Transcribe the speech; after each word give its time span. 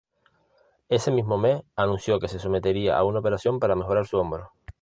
Ese 0.89 1.11
mismo 1.11 1.37
mes, 1.37 1.61
anunció 1.75 2.19
que 2.19 2.27
se 2.27 2.39
sometería 2.39 2.97
a 2.97 3.03
una 3.03 3.19
operación 3.19 3.59
para 3.59 3.75
mejorar 3.75 4.07
su 4.07 4.17
hombro. 4.17 4.51